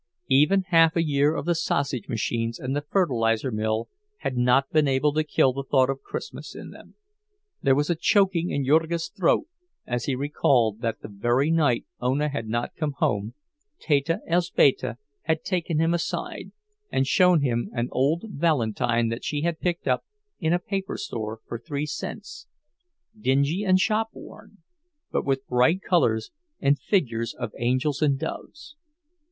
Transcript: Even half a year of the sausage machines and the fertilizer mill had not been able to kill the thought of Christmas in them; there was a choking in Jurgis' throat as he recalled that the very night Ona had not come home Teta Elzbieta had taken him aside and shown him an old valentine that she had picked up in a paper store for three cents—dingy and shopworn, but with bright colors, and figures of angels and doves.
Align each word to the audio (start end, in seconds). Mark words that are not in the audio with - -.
Even 0.31 0.63
half 0.69 0.95
a 0.95 1.03
year 1.03 1.35
of 1.35 1.45
the 1.45 1.53
sausage 1.53 2.07
machines 2.07 2.57
and 2.57 2.75
the 2.75 2.81
fertilizer 2.81 3.51
mill 3.51 3.87
had 4.21 4.35
not 4.35 4.71
been 4.71 4.87
able 4.87 5.13
to 5.13 5.23
kill 5.23 5.53
the 5.53 5.61
thought 5.63 5.91
of 5.91 6.01
Christmas 6.01 6.55
in 6.55 6.71
them; 6.71 6.95
there 7.61 7.75
was 7.75 7.87
a 7.91 7.95
choking 7.95 8.49
in 8.49 8.65
Jurgis' 8.65 9.09
throat 9.09 9.45
as 9.85 10.05
he 10.05 10.15
recalled 10.15 10.81
that 10.81 11.01
the 11.01 11.07
very 11.07 11.51
night 11.51 11.85
Ona 11.99 12.29
had 12.29 12.47
not 12.47 12.73
come 12.75 12.93
home 12.93 13.35
Teta 13.79 14.21
Elzbieta 14.27 14.97
had 15.25 15.43
taken 15.43 15.77
him 15.77 15.93
aside 15.93 16.51
and 16.91 17.05
shown 17.05 17.41
him 17.41 17.69
an 17.71 17.87
old 17.91 18.23
valentine 18.27 19.09
that 19.09 19.23
she 19.23 19.41
had 19.41 19.59
picked 19.59 19.87
up 19.87 20.03
in 20.39 20.51
a 20.51 20.57
paper 20.57 20.97
store 20.97 21.41
for 21.45 21.59
three 21.59 21.85
cents—dingy 21.85 23.63
and 23.63 23.79
shopworn, 23.79 24.57
but 25.11 25.25
with 25.27 25.45
bright 25.47 25.83
colors, 25.83 26.31
and 26.59 26.79
figures 26.79 27.35
of 27.37 27.51
angels 27.59 28.01
and 28.01 28.17
doves. 28.17 28.75